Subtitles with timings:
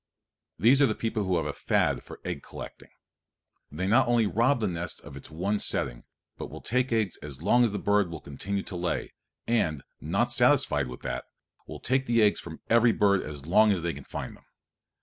[0.57, 2.89] These are the people who have a fad for egg collecting.
[3.71, 6.05] They not only rob the nest of its one setting,
[6.39, 9.13] but will take the eggs as long as the bird will continue to lay,
[9.45, 11.25] and, not satisfied with that,
[11.67, 14.45] will take the eggs from every bird as long as they can find them.